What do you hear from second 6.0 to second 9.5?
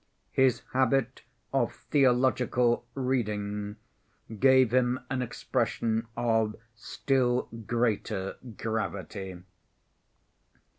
of still greater gravity.